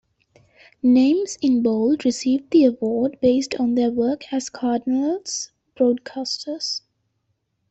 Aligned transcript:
Names 0.81 1.37
in 1.43 1.61
bold 1.61 2.05
received 2.05 2.49
the 2.49 2.65
award 2.65 3.19
based 3.21 3.53
on 3.59 3.75
their 3.75 3.91
work 3.91 4.33
as 4.33 4.49
Cardinals 4.49 5.51
broadcasters. 5.77 6.81